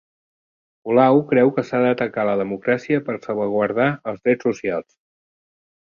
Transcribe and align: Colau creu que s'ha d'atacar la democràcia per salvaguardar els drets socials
Colau 0.87 1.19
creu 1.33 1.51
que 1.57 1.65
s'ha 1.67 1.81
d'atacar 1.83 2.25
la 2.29 2.35
democràcia 2.41 3.03
per 3.11 3.19
salvaguardar 3.27 3.89
els 4.13 4.25
drets 4.29 4.49
socials 4.51 5.01